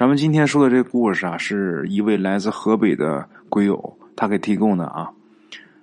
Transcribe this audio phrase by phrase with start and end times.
[0.00, 5.12] 咱们今天说的这个故事啊，是一位来自河北的鬼友他给提供的啊。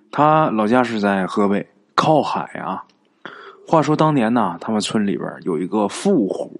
[0.09, 1.63] 他老家是在河北，
[1.93, 2.83] 靠海啊。
[3.67, 6.59] 话说当年呢，他们村里边有一个富户，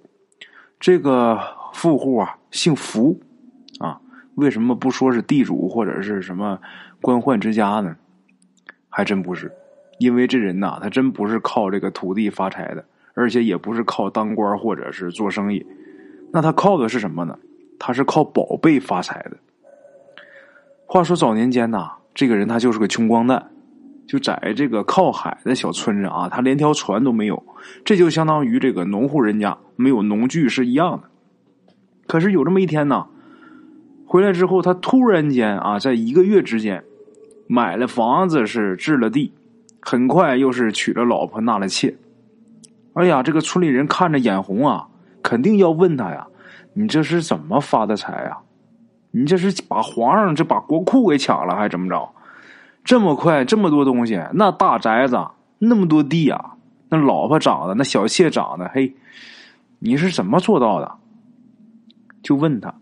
[0.80, 1.40] 这个
[1.74, 3.20] 富户啊姓福
[3.80, 4.00] 啊。
[4.36, 6.60] 为什么不说是地主或者是什么
[7.02, 7.96] 官宦之家呢？
[8.88, 9.52] 还真不是，
[9.98, 12.86] 因为这人呐，他真不是靠这个土地发财的，
[13.16, 15.66] 而且也不是靠当官或者是做生意，
[16.32, 17.38] 那他靠的是什么呢？
[17.80, 19.38] 他是靠宝贝发财的。
[20.86, 23.52] 话说早年间呐，这个人他就是个穷光蛋，
[24.08, 27.44] 就在这个靠海的小村子啊，他连条船都没有，
[27.84, 31.10] 这就相当于这个农户人家没有农具是一样的。
[32.08, 33.08] 可是有这么一天呢，
[34.06, 36.84] 回来之后，他突然间啊，在一个月之间
[37.48, 39.34] 买了房子，是置了地，
[39.82, 41.96] 很快又是娶了老婆，纳了妾。
[42.94, 44.88] 哎呀，这个村里人看着眼红啊，
[45.28, 46.26] 肯定要问他呀。
[46.72, 48.38] 你这是怎么发的财呀？
[49.12, 52.14] 你这是把皇上这把国库给抢了，还怎么着？
[52.86, 55.20] 这么快，这么多东西，那大宅子，
[55.60, 56.56] 那么多地啊，
[56.88, 58.96] 那老婆长得，那小妾长得，嘿，
[59.80, 60.96] 你是怎么做到的？
[62.24, 62.76] 就问他，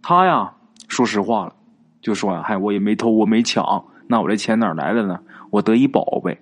[0.00, 0.54] 他呀，
[0.88, 1.54] 说实话了，
[2.00, 5.20] 就说呀，嗨，我也没偷，我没抢，那我这钱哪来的呢？
[5.50, 6.40] 我得一宝贝，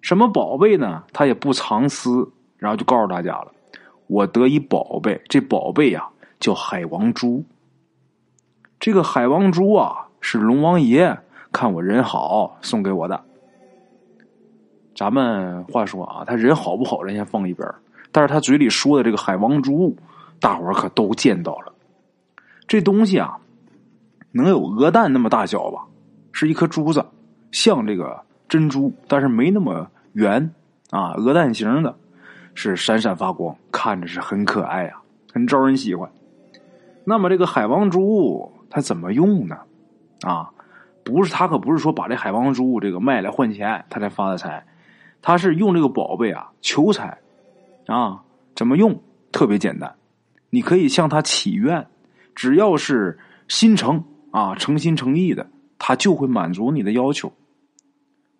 [0.00, 1.02] 什么宝贝呢？
[1.12, 3.52] 他也不藏私，然后就告诉大家了。
[4.06, 7.44] 我得一宝贝，这宝贝呀叫海王珠。
[8.78, 11.18] 这个海王珠啊，是龙王爷
[11.50, 13.24] 看我人好送给我的。
[14.94, 17.68] 咱们话说啊，他人好不好，人先放一边
[18.12, 19.96] 但是他嘴里说的这个海王珠，
[20.40, 21.72] 大伙儿可都见到了。
[22.66, 23.38] 这东西啊，
[24.32, 25.84] 能有鹅蛋那么大小吧？
[26.32, 27.04] 是一颗珠子，
[27.50, 30.54] 像这个珍珠，但是没那么圆
[30.90, 31.96] 啊，鹅蛋形的。
[32.56, 34.94] 是闪闪发光，看着是很可爱呀，
[35.32, 36.10] 很招人喜欢。
[37.04, 39.58] 那么这个海王珠它怎么用呢？
[40.22, 40.50] 啊，
[41.04, 44.66] 不是他可不是说把这海王珠这个卖来换钱，他才发的财。
[45.20, 47.18] 他是用这个宝贝啊求财
[47.86, 48.22] 啊，
[48.54, 48.98] 怎么用？
[49.32, 49.94] 特别简单，
[50.48, 51.86] 你可以向他祈愿，
[52.34, 55.46] 只要是心诚啊，诚心诚意的，
[55.78, 57.30] 他就会满足你的要求。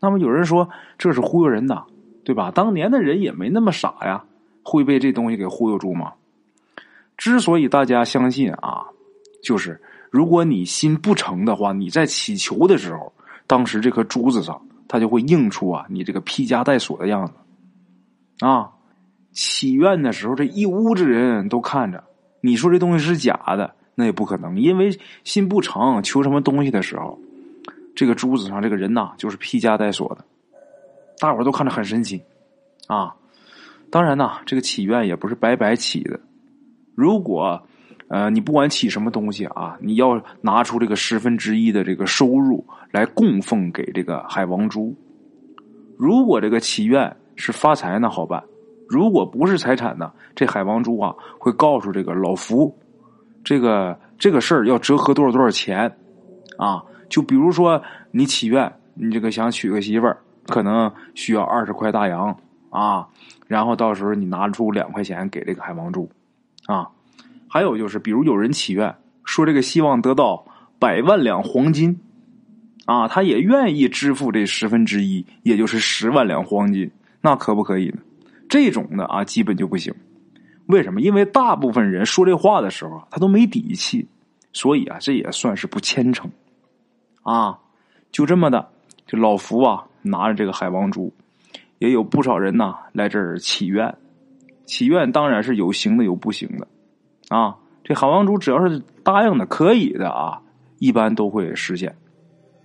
[0.01, 1.85] 那么有人说这是忽悠人的。
[2.27, 2.51] 对吧？
[2.51, 4.25] 当年的人也没那么傻呀，
[4.65, 6.15] 会被这东西给忽悠住吗？
[7.17, 8.83] 之所以大家相信啊，
[9.45, 13.13] 就是如果你心不诚的话，你在祈求的时候，
[13.47, 18.73] 当时这颗珠子上，它就会映出啊你这个披枷带锁的样子啊。
[19.31, 22.03] 祈愿的时候，这一屋子人都看着，
[22.41, 27.21] 你说这东西是假的，那也不可能，因为心不诚，求什么东西的时候，
[27.95, 30.25] 这个珠子上这个人呐，就是披枷带锁的。
[31.19, 32.23] 大伙都看着很神奇，
[32.89, 33.15] 啊，
[33.91, 36.21] 当然呢，这个祈愿也不是白白祈的。
[36.95, 37.61] 如果，
[38.09, 44.95] 呃，你不管起什么东西啊，你要拿出这个十分之一的这个收入来供奉给这个海王珠。
[45.99, 48.39] 如果这个祈愿是发财那好办；
[48.87, 52.77] 如果不是财产呢，这海王珠啊会告诉这个老福，
[53.43, 55.91] 这个这个事儿要折合多少多少钱，
[56.59, 60.19] 啊，就比如说你祈愿，你这个想娶个媳妇儿。
[60.49, 62.37] 可能需要二十块大洋
[62.71, 63.09] 啊，
[63.47, 66.11] 然后到时候你拿出两块钱给这个海王柱
[66.67, 66.91] 啊。
[67.49, 70.45] 还有就是，比如有人祈愿说这个希望得到
[70.79, 72.01] 百万两黄金
[72.85, 76.91] 啊，他也愿意支付这十分之一，也就是十万两黄金，
[77.21, 77.99] 那可不可以呢？
[78.49, 79.95] 这种的啊，基本就不行。
[80.67, 81.01] 为什么？
[81.01, 84.07] 因为大部分人说这话的时候，他都没底气，
[84.53, 86.31] 所以啊，这也算是不虔诚
[87.23, 87.59] 啊。
[88.11, 88.69] 就这么的，
[89.07, 89.86] 这老福啊。
[90.07, 91.13] 拿着这个海王珠，
[91.79, 93.95] 也有不少人呐来这儿祈愿。
[94.65, 96.67] 祈愿当然是有行的，有不行的
[97.29, 97.57] 啊。
[97.85, 100.41] 这海王珠只要是答应的，可以的啊，
[100.79, 101.95] 一般都会实现，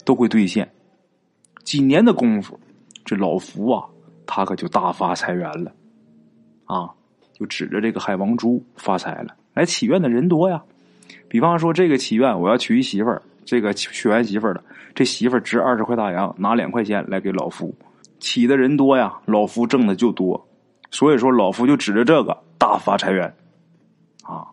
[0.03, 0.67] 都会兑现。
[1.63, 2.59] 几年的功夫，
[3.05, 3.85] 这老福啊，
[4.25, 5.71] 他可就大发财源了
[6.65, 6.89] 啊！
[7.33, 9.35] 就指着这个海王珠发财了。
[9.53, 10.63] 来祈愿的人多呀，
[11.27, 13.21] 比方说这个祈愿，我要娶一媳妇儿。
[13.43, 17.75] 这个娶完媳妇儿了，这媳妇儿值二十块大洋，拿两块钱来给老夫，
[18.19, 20.47] 起的人多呀，老夫挣的就多，
[20.91, 23.33] 所以说老夫就指着这个大发财源，
[24.23, 24.47] 啊，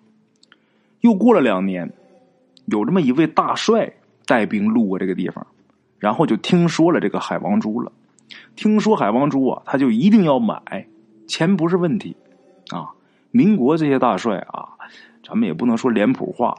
[1.00, 1.92] 又过了两年，
[2.66, 3.92] 有这么一位大帅
[4.26, 5.46] 带兵路过这个地方，
[5.98, 7.92] 然后就听说了这个海王珠了，
[8.56, 10.86] 听说海王珠啊，他就一定要买，
[11.26, 12.16] 钱不是问题，
[12.70, 12.90] 啊，
[13.30, 14.70] 民国这些大帅啊，
[15.22, 16.54] 咱们也不能说脸谱化。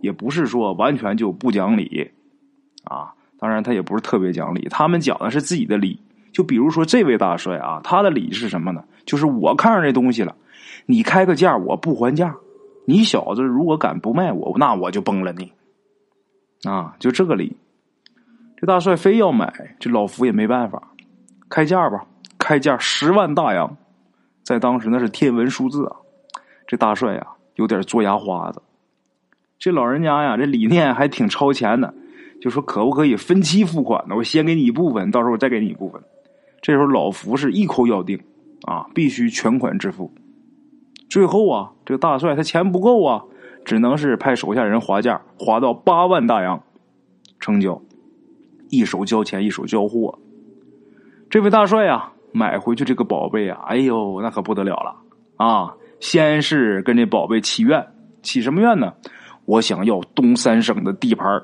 [0.00, 2.10] 也不是说完全就不讲理，
[2.84, 6.00] 啊，当然他也不是特别讲理，他们讲的是自己的理。
[6.32, 8.84] 就比如说这位大帅啊，他的理是什么呢？
[9.06, 10.34] 就是我看上这东西了，
[10.86, 12.34] 你开个价我不还价，
[12.86, 15.52] 你小子如果敢不卖我，那我就崩了你。
[16.64, 17.56] 啊，就这个理。
[18.56, 20.90] 这大帅非要买，这老福也没办法，
[21.48, 22.04] 开价吧，
[22.38, 23.76] 开价十万大洋，
[24.42, 25.96] 在当时那是天文数字啊。
[26.66, 27.26] 这大帅呀，
[27.56, 28.60] 有点做牙花子。
[29.64, 31.94] 这老人家呀，这理念还挺超前的，
[32.38, 34.14] 就说可不可以分期付款呢？
[34.14, 36.02] 我先给你一部分，到时候我再给你一部分。
[36.60, 38.20] 这时候老福是一口咬定，
[38.66, 40.12] 啊，必须全款支付。
[41.08, 43.24] 最后啊，这个大帅他钱不够啊，
[43.64, 46.62] 只能是派手下人划价，划到八万大洋，
[47.40, 47.80] 成交。
[48.68, 50.18] 一手交钱，一手交货。
[51.30, 54.94] 这位大帅呀，买回去这个宝贝啊，哎呦，那可不得了了
[55.38, 55.74] 啊！
[56.00, 57.82] 先是跟这宝贝祈愿，
[58.20, 58.92] 祈什么愿呢？
[59.46, 61.42] 我想要东三省的地盘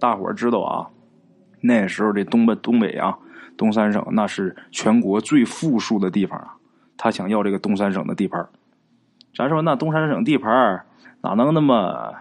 [0.00, 0.88] 大伙儿知道啊，
[1.60, 3.16] 那时候这东北东北啊，
[3.56, 6.54] 东三省那是全国最富庶的地方啊。
[6.96, 8.46] 他想要这个东三省的地盘
[9.36, 10.84] 咱说那东三省地盘
[11.20, 12.14] 哪能那么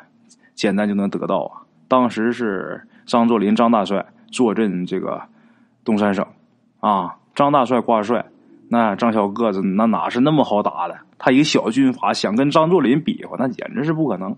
[0.55, 1.61] 简单就能得到啊？
[1.87, 5.21] 当时是张作霖张大帅坐镇这个
[5.83, 6.25] 东三省
[6.79, 8.25] 啊，张大帅挂帅，
[8.69, 10.97] 那张小个子那哪是那么好打的？
[11.17, 14.35] 他一个小军阀想跟张作霖比划，那简直是不可能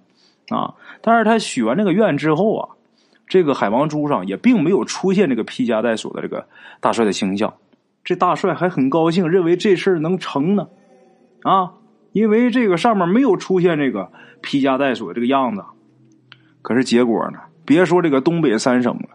[0.49, 0.73] 啊！
[1.01, 2.69] 但是他许完这个愿之后啊，
[3.27, 6.47] 这个海王珠上也并没有出现这个披枷带锁的这个
[6.79, 7.53] 大帅的形象。
[8.03, 10.67] 这大帅还很高兴，认为这事儿能成呢，
[11.41, 11.73] 啊，
[12.11, 14.11] 因为这个上面没有出现这个
[14.41, 15.63] 披枷带锁这个样子。
[16.61, 17.39] 可是结果呢？
[17.65, 19.09] 别说这个东北三省了，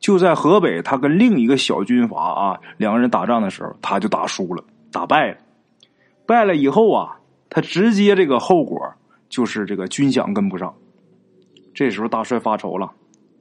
[0.00, 5.36] 就在河北，他跟另一个小军阀啊，两个人打仗的时候，他就打输了，打败了。
[6.26, 7.18] 败了以后啊，
[7.48, 8.92] 他直接这个后果
[9.32, 10.74] 就是这个军饷跟不上。
[11.72, 12.92] 这时候大帅发愁了。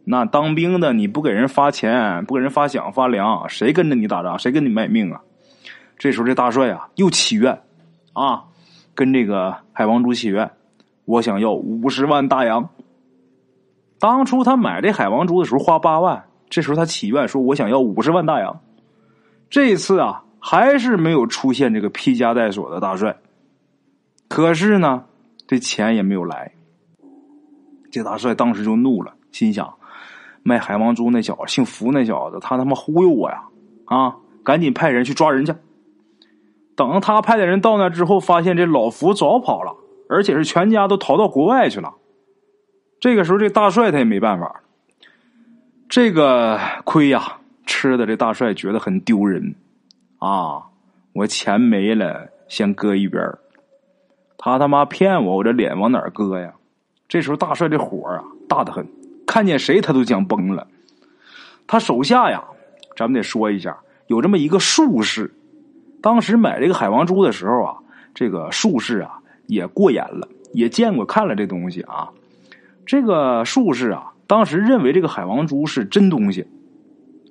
[0.05, 4.39] 那当兵的你不给人发钱，不给人发饷发粮，谁跟着你打仗？
[4.39, 5.19] 谁跟你卖命啊？
[5.97, 7.61] 这时候这大帅啊又祈愿，
[8.13, 8.45] 啊，
[8.95, 10.49] 跟这个海王珠祈愿，
[11.03, 12.69] 我想要五十万大洋。
[13.99, 18.61] 当初他买这海王珠的时候花八万，这时候他祈愿说我想要五十万大洋。
[19.49, 23.17] 这次啊还是没有出现这个披枷带锁的大帅，
[24.29, 25.03] 可是呢
[25.51, 26.49] 这钱也没有来。
[27.91, 29.73] 这大帅当时就怒了，心想。
[30.43, 33.43] 卖海王珠那小子，姓福那小子，他他妈忽悠我呀！
[33.83, 34.15] 啊，
[34.45, 35.53] 赶紧派人去抓人去。
[36.73, 39.75] 等他派的人到那之后，发现这老福早跑了，
[40.07, 41.95] 而且是全家都逃到国外去了。
[43.01, 44.61] 这个时候，这大帅他也没办法，
[45.89, 49.53] 这个亏呀，吃的这大帅觉得很丢人
[50.19, 50.63] 啊！
[51.11, 53.21] 我钱没了，先搁一边
[54.43, 56.51] 他他妈骗我，我这脸往哪搁呀？
[57.07, 58.85] 这时候，大帅这火啊，大的很。
[59.27, 60.67] 看见谁他都想崩了，
[61.67, 62.43] 他手下呀，
[62.97, 63.77] 咱们得说一下，
[64.07, 65.31] 有这么一个术士，
[66.01, 67.77] 当时买这个海王珠的时候啊，
[68.15, 72.09] 这个术士啊也过眼了，也见过看了这东西啊，
[72.85, 76.45] 这个术士啊，当时认为这个海王珠是真东西，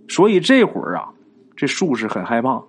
[0.09, 1.11] 所以这会儿啊，
[1.57, 2.63] 这术士很害怕。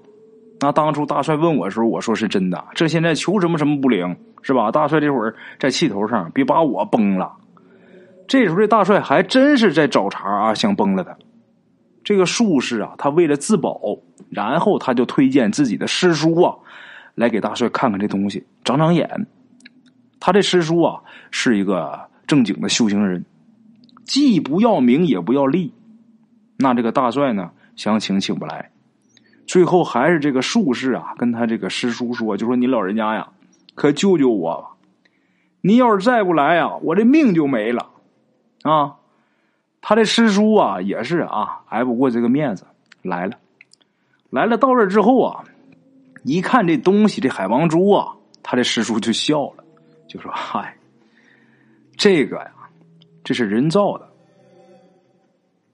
[0.62, 4.72] 那当初大帅问我的时候，我说是真的，这现在求什么什么不灵，是吧？
[4.72, 7.34] 大帅这会儿在气头上，别把我崩了。
[8.28, 11.18] 这时候，这大帅还真是在找茬啊，想崩了他。
[12.04, 13.80] 这个术士啊，他为了自保，
[14.30, 16.56] 然后他就推荐自己的师叔啊，
[17.16, 19.28] 来给大帅看看这东西，长长眼。
[20.20, 21.02] 他这师叔啊，
[21.32, 23.26] 是一个正经的修行人，
[24.06, 25.74] 既不要名也不要利。
[26.58, 28.71] 那这个大帅呢，想请请不来，
[29.52, 33.28] 最后还是这个术士啊，跟他这个师叔说，就说你老人家呀，
[33.76, 34.70] 可救救我吧！
[35.60, 37.90] 你要是再不来呀，我这命就没了。
[38.62, 38.96] 啊，
[39.82, 42.66] 他这师叔啊也是啊，挨不过这个面子，
[43.02, 43.34] 来了，
[44.30, 45.44] 来了到这之后啊，
[46.24, 49.66] 一看这东西，这海王珠啊，他这师叔就笑了，
[50.08, 50.78] 就说：“嗨，
[51.98, 52.52] 这个呀，
[53.22, 54.08] 这是人造的。”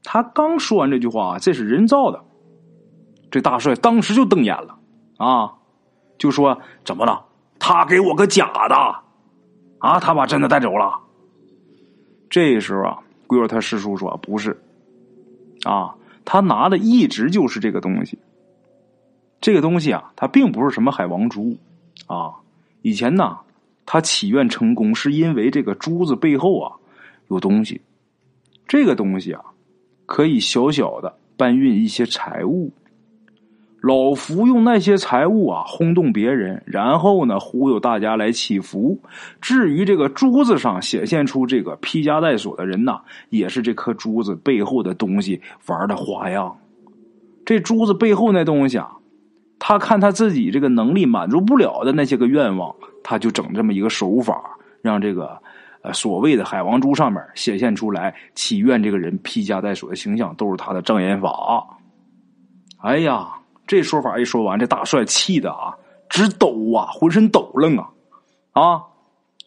[0.01, 2.23] 他刚说完这句话，这是人造的，
[3.29, 4.77] 这大帅当时就瞪眼了
[5.17, 5.53] 啊，
[6.17, 7.25] 就说：“怎么了？
[7.59, 8.75] 他给我个假的
[9.79, 9.99] 啊？
[9.99, 10.99] 他把真的带走了？”
[12.29, 14.61] 这时候啊，龟儿他师叔说不是，
[15.63, 18.17] 啊，他拿的一直就是这个东西。
[19.39, 21.57] 这个东西啊，它并不是什么海王珠，
[22.07, 22.33] 啊，
[22.81, 23.37] 以前呢，
[23.85, 26.75] 他祈愿成功是因为这个珠子背后啊
[27.29, 27.81] 有东西，
[28.67, 29.41] 这个东西啊
[30.05, 32.71] 可以小小的搬运一些财物。
[33.81, 38.99] 老福用那些财物啊轰动别人，然后呢忽悠大家来祈福。
[39.39, 46.57] 至于这个珠子上显现出这个披枷带锁的人呐，也是这颗珠子背后的东西玩的花样。
[47.45, 48.91] 这珠子背后那东西啊，
[49.59, 54.41] 他看他自己这个能力满足不了的那些个愿望，他就整这么一个手法，
[54.81, 55.39] 让这个
[55.83, 61.77] 呃所谓的海王珠上面显现出来祈愿这个人披枷带锁的形象，都是他的障眼法。
[62.79, 63.29] 哎呀，
[63.67, 65.77] 这说法一说完，这大帅气的啊
[66.09, 67.89] 直抖啊，浑身抖楞啊
[68.53, 68.81] 啊！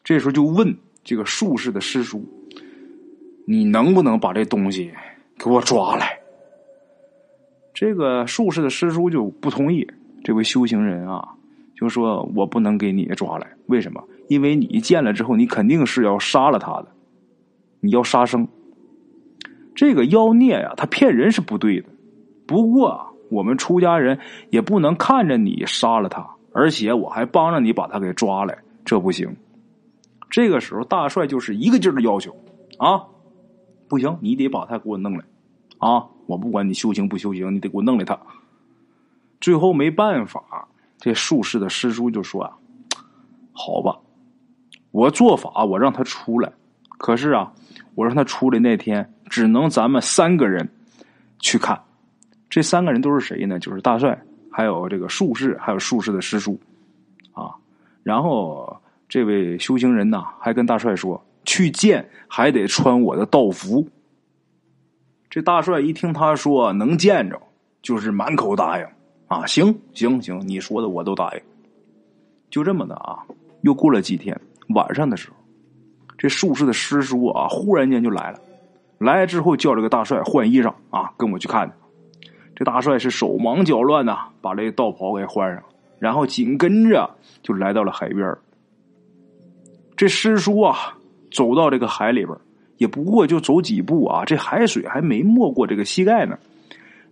[0.04, 2.22] 这时候就问这个术士的师叔
[3.46, 4.92] ：“你能不能把这东西
[5.38, 6.20] 给我抓来？”
[7.72, 9.86] 这个术士的师叔就不同意。
[10.22, 11.26] 这位修行人啊，
[11.74, 14.04] 就说：“我不能给你抓来，为什么？
[14.28, 16.88] 因为你见了之后，你肯定是要杀了他的，
[17.80, 18.46] 你要杀生。
[19.74, 21.88] 这个妖孽呀，他骗人是不对的。
[22.46, 24.18] 不过我们出家人
[24.50, 29.34] 也不能看着你杀了他，而且我还帮着你把他给抓来，这不行。
[30.28, 32.36] 这个时候，大帅就是一个劲儿的要求
[32.78, 33.02] 啊，
[33.88, 35.24] 不行，你得把他给我弄来
[35.78, 36.04] 啊！
[36.26, 38.16] 我不管你修行不修行，你得给我弄来他。”
[39.40, 40.68] 最后没办法，
[40.98, 42.52] 这术士的师叔就说：“啊，
[43.52, 43.98] 好吧，
[44.90, 46.52] 我做法，我让他出来。
[46.98, 47.52] 可是啊，
[47.94, 50.68] 我让他出来那天，只能咱们三个人
[51.38, 51.80] 去看。
[52.50, 53.58] 这三个人都是谁呢？
[53.58, 56.60] 就是大帅，还有这个术士，还有术士的师叔
[57.32, 57.54] 啊。
[58.02, 58.76] 然后
[59.08, 63.88] 这位修行人呐，还跟大帅说，去见还得穿我的道服。
[65.30, 67.40] 这大帅一听他说能见着，
[67.80, 68.86] 就是满口答应。”
[69.28, 71.40] 啊，行行行，你说的我都答应。
[72.50, 73.22] 就这么的啊，
[73.60, 74.36] 又过了几天，
[74.74, 75.36] 晚上的时候，
[76.18, 78.40] 这术士的师叔啊，忽然间就来了。
[78.98, 81.72] 来了之后，叫这个大帅换衣裳啊，跟我去看。
[82.60, 85.62] 这大帅是手忙脚乱呐，把这道袍给换上，
[85.98, 87.08] 然后紧跟着
[87.42, 88.36] 就来到了海边。
[89.96, 90.94] 这师叔啊，
[91.32, 92.36] 走到这个海里边，
[92.76, 96.38] 也不过就走几步啊，这海水还没没过这个膝盖呢。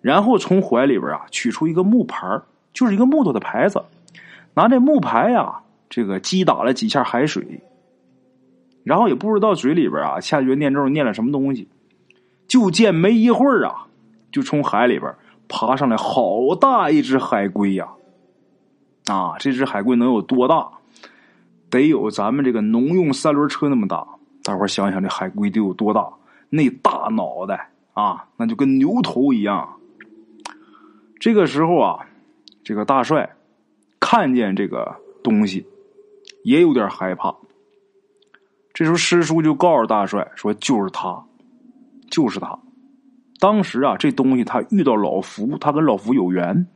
[0.03, 2.39] 然后从怀里边啊取出一个木牌
[2.75, 3.83] 就是一个木头的牌子，
[4.53, 7.43] 拿这木牌呀，这个击打了几下海水，
[8.85, 11.67] 然后也不知道嘴里边啊下绝念咒念了什么东西，
[12.47, 13.87] 就见没一会儿啊，
[14.31, 15.11] 就从海里边
[15.49, 17.89] 爬上来好大一只海龟呀！
[19.07, 20.69] 啊，这只海龟能有多大？
[21.71, 24.07] 得有咱们这个农用三轮车那么大。
[24.45, 26.09] 大伙想想，这海龟得有多大？
[26.51, 29.77] 那大脑袋啊，那就跟牛头一样。
[31.19, 32.07] 这个时候啊，
[32.63, 33.37] 这个大帅
[34.01, 35.67] 看见这个东西，
[36.45, 37.35] 也有点害怕。
[38.73, 41.25] 这时候师叔就告诉大帅说：“就是他，
[42.11, 42.59] 就是他。
[43.39, 46.67] 当时啊，这东西他遇到老福，他跟老福有缘，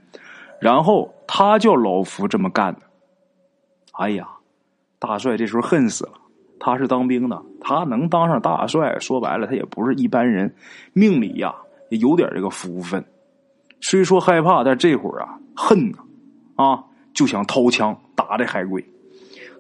[0.61, 2.81] 然后他叫老福这么干的。
[3.93, 4.29] 哎呀，
[4.99, 6.13] 大帅这时候恨死了。
[6.65, 10.55] 他是当兵的，他能当上大帅，说白了，他也不是一般人，
[10.93, 11.53] 命里呀
[11.91, 13.05] 也有点这个福分。”
[13.83, 15.99] 虽说害怕，但这会儿啊，恨呐，
[16.55, 18.85] 啊，就想掏枪打这海龟。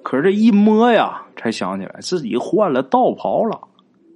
[0.04, 3.60] 可是这一摸呀，才想起来自己换了道袍了，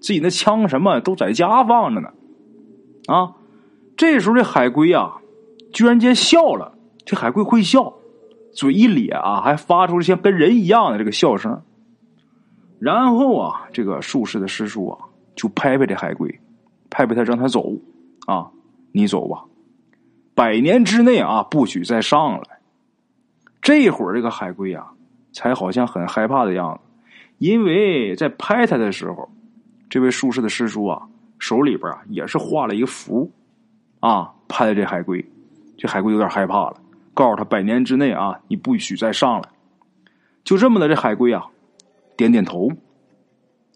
[0.01, 2.13] 自己那枪什么都在家放着呢。
[3.07, 3.35] 啊，
[3.97, 5.17] 这时候这海龟啊，
[5.73, 6.73] 居然间笑了。
[7.05, 7.95] 这海龟会笑，
[8.53, 11.63] 嘴一咧啊，还发出像跟人一样的这个笑声。
[12.79, 14.99] 然后啊，这个术士的师叔啊，
[15.35, 16.41] 就拍拍这海龟，
[16.91, 17.73] 拍拍他，让他走
[18.27, 18.51] 啊，
[18.93, 19.45] 你走吧。
[20.35, 22.59] 百年之内啊，不许再上来。
[23.63, 24.93] 这会儿这个海龟啊，
[25.33, 26.81] 才好像很害怕的样子，
[27.39, 29.31] 因为在拍他的时候，
[29.89, 31.09] 这位术士的师叔啊，
[31.39, 33.31] 手里边啊也是画了一个符，
[34.01, 35.25] 啊，拍这海龟，
[35.77, 36.81] 这海龟有点害怕了，
[37.15, 39.49] 告诉他百年之内啊，你不许再上来。
[40.45, 41.47] 就这么的，这海龟啊，
[42.17, 42.71] 点点头，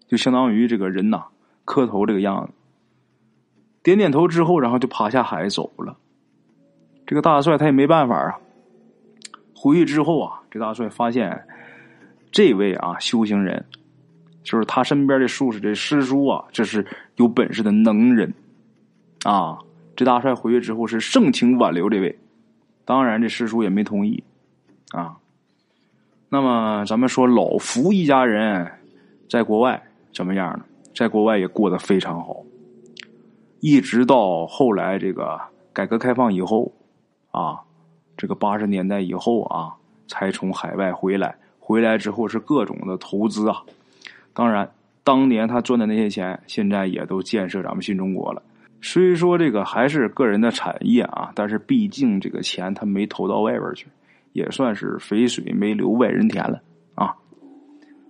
[0.07, 1.25] 就相当于这个人呐
[1.64, 2.52] 磕头这个样子，
[3.83, 5.97] 点点头之后，然后就爬下海走了。
[7.07, 8.38] 这个大帅他也没办法啊。
[9.55, 11.47] 回去之后啊，这大帅发现
[12.31, 13.67] 这位啊修行人，
[14.42, 18.32] 就是他身边的术士这师叔啊，这是有本事的能人
[19.25, 19.59] 啊。
[19.97, 22.18] 这大帅回去之后是盛情挽留这位，
[22.85, 24.23] 当然这师叔也没同意
[24.92, 25.18] 啊。
[26.28, 28.70] 那么咱们说老福一家人
[29.28, 29.82] 在国外
[30.14, 30.64] 怎么样呢？
[30.94, 32.42] 在国外也过得非常好，
[33.61, 35.40] 一直到后来这个
[35.73, 36.73] 改革开放以后。
[37.32, 37.61] 啊，
[38.16, 39.76] 这个八十年代以后啊，
[40.09, 41.37] 才从海外回来。
[41.61, 43.62] 回来之后是各种的投资啊。
[44.32, 44.70] 当然，
[45.04, 48.42] 当年他赚的那些钱，现在也都建设咱们新中国了。
[48.82, 53.87] 虽说这个还是个人的产业啊，但是毕竟这个钱他没投到外边去，
[54.32, 56.62] 也算是肥水没流外人田了
[56.94, 57.14] 啊。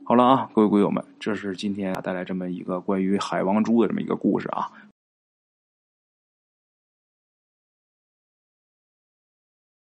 [0.04, 4.70] 好了啊，各位股友们，这是今天带来这么一个关于海王珠的这么一个故事啊。